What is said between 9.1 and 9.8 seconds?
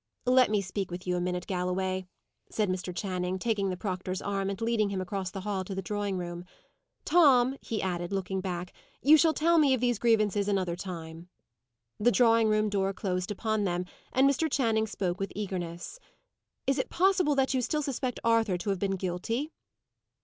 shall tell me of